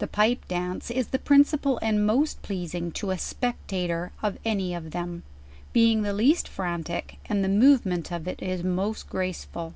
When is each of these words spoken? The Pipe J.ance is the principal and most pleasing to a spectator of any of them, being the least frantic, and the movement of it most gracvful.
The 0.00 0.06
Pipe 0.06 0.46
J.ance 0.50 0.90
is 0.90 1.06
the 1.06 1.18
principal 1.18 1.78
and 1.80 2.04
most 2.04 2.42
pleasing 2.42 2.92
to 2.92 3.10
a 3.10 3.16
spectator 3.16 4.12
of 4.22 4.36
any 4.44 4.74
of 4.74 4.90
them, 4.90 5.22
being 5.72 6.02
the 6.02 6.12
least 6.12 6.46
frantic, 6.46 7.16
and 7.24 7.42
the 7.42 7.48
movement 7.48 8.12
of 8.12 8.28
it 8.28 8.42
most 8.66 9.08
gracvful. 9.08 9.72